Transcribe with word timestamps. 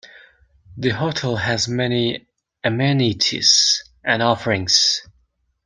The 0.77 0.89
hotel 0.89 1.35
has 1.35 1.67
many 1.67 2.25
amenities 2.63 3.83
and 4.03 4.23
offerings. 4.23 5.07